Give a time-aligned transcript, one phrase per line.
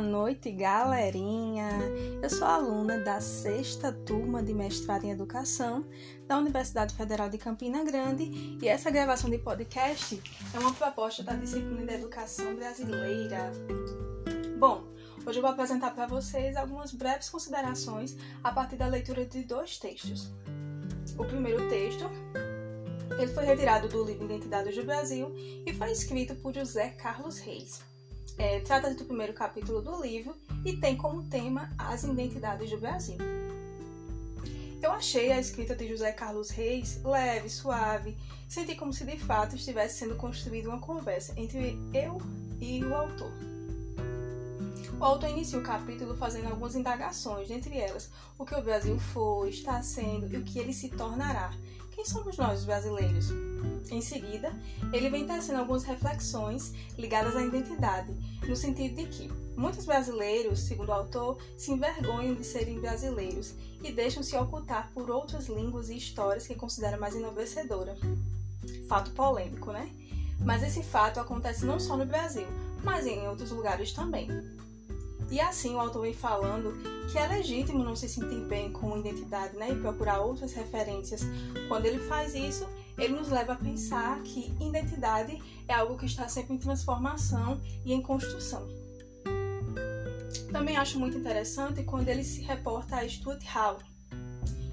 [0.00, 1.68] noite, galerinha!
[2.22, 5.84] Eu sou aluna da sexta turma de mestrado em Educação
[6.26, 10.20] da Universidade Federal de Campina Grande e essa gravação de podcast
[10.54, 13.50] é uma proposta da disciplina de Educação Brasileira.
[14.58, 14.84] Bom,
[15.26, 19.78] hoje eu vou apresentar para vocês algumas breves considerações a partir da leitura de dois
[19.78, 20.32] textos.
[21.18, 22.04] O primeiro texto
[23.18, 27.89] ele foi retirado do livro Identidades do Brasil e foi escrito por José Carlos Reis.
[28.40, 33.18] É, Trata-se do primeiro capítulo do livro e tem como tema as identidades do Brasil.
[34.80, 38.16] Eu achei a escrita de José Carlos Reis leve, suave,
[38.48, 42.16] senti como se de fato estivesse sendo construída uma conversa entre eu
[42.58, 43.30] e o autor.
[44.98, 49.50] O autor inicia o capítulo fazendo algumas indagações, dentre elas o que o Brasil foi,
[49.50, 51.52] está sendo e o que ele se tornará,
[52.00, 53.28] quem somos nós, os brasileiros?
[53.90, 54.50] Em seguida,
[54.90, 58.10] ele vem tecendo algumas reflexões ligadas à identidade,
[58.48, 63.92] no sentido de que muitos brasileiros, segundo o autor, se envergonham de serem brasileiros e
[63.92, 67.94] deixam-se ocultar por outras línguas e histórias que consideram mais enobrecedora.
[68.88, 69.90] Fato polêmico, né?
[70.38, 72.46] Mas esse fato acontece não só no Brasil,
[72.82, 74.26] mas em outros lugares também.
[75.30, 76.76] E assim o autor vem falando
[77.10, 81.22] que é legítimo não se sentir bem com identidade né, e procurar outras referências.
[81.68, 86.28] Quando ele faz isso, ele nos leva a pensar que identidade é algo que está
[86.28, 88.66] sempre em transformação e em construção.
[90.50, 93.78] Também acho muito interessante quando ele se reporta a Stuart Hall.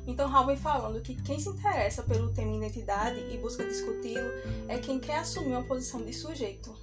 [0.08, 4.30] Então, Hall vem falando que quem se interessa pelo tema identidade e busca discuti-lo
[4.68, 6.74] é quem quer assumir uma posição de sujeito.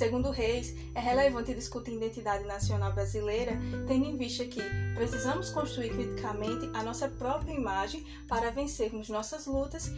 [0.00, 3.52] Segundo Reis, é relevante discutir identidade nacional brasileira,
[3.86, 4.62] tendo em vista que
[4.94, 9.90] precisamos construir criticamente a nossa própria imagem para vencermos nossas lutas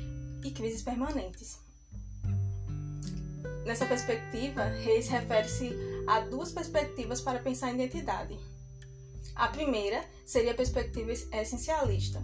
[0.44, 1.56] e crises permanentes.
[3.64, 5.70] Nessa perspectiva, Reis refere-se
[6.08, 8.36] a duas perspectivas para pensar a identidade.
[9.36, 12.20] A primeira seria a perspectiva essencialista,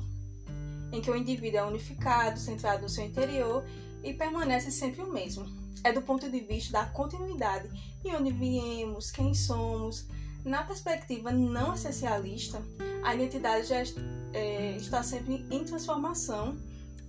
[0.93, 3.65] em que o indivíduo é unificado, centrado no seu interior
[4.03, 7.69] e permanece sempre o mesmo é do ponto de vista da continuidade
[8.05, 10.07] e onde viemos, quem somos.
[10.45, 12.63] Na perspectiva não essencialista,
[13.03, 13.83] a identidade já
[14.33, 16.57] é, está sempre em transformação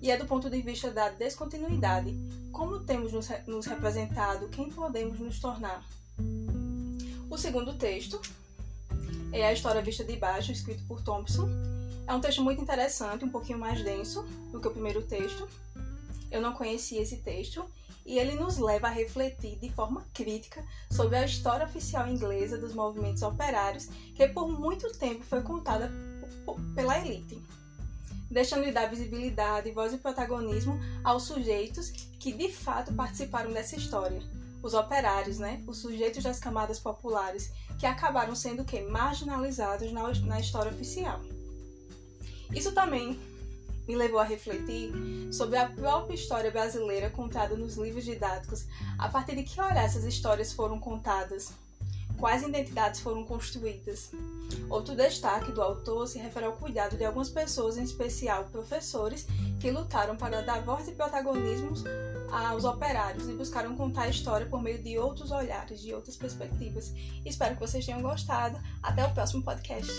[0.02, 2.18] e é do ponto de vista da descontinuidade,
[2.52, 5.86] como temos nos, nos representado, quem podemos nos tornar.
[7.30, 8.20] O segundo texto
[9.32, 11.48] é a História Vista de Baixo, escrito por Thompson.
[12.10, 15.48] É um texto muito interessante, um pouquinho mais denso do que o primeiro texto.
[16.32, 17.64] Eu não conhecia esse texto
[18.04, 22.74] e ele nos leva a refletir de forma crítica sobre a história oficial inglesa dos
[22.74, 25.92] movimentos operários, que por muito tempo foi contada
[26.74, 27.40] pela elite,
[28.32, 34.24] deixando de dar visibilidade, voz e protagonismo aos sujeitos que de fato participaram dessa história.
[34.64, 35.64] Os operários, né?
[35.68, 41.22] Os sujeitos das camadas populares, que acabaram sendo que marginalizados na, na história oficial.
[42.54, 43.20] Isso também
[43.88, 44.92] me levou a refletir
[45.32, 48.66] sobre a própria história brasileira contada nos livros didáticos,
[48.98, 51.52] a partir de que olhar essas histórias foram contadas,
[52.18, 54.12] quais identidades foram construídas.
[54.70, 59.26] Outro destaque do autor se refere ao cuidado de algumas pessoas, em especial professores,
[59.60, 61.74] que lutaram para dar voz e protagonismo
[62.32, 66.94] aos operários e buscaram contar a história por meio de outros olhares, de outras perspectivas.
[67.26, 68.60] Espero que vocês tenham gostado.
[68.84, 69.92] Até o próximo podcast.